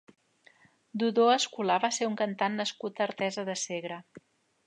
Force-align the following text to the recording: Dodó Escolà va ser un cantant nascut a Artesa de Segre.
Dodó 1.03 1.25
Escolà 1.33 1.75
va 1.83 1.91
ser 1.97 2.09
un 2.13 2.17
cantant 2.21 2.57
nascut 2.61 3.01
a 3.03 3.07
Artesa 3.09 3.47
de 3.51 3.59
Segre. 3.67 4.01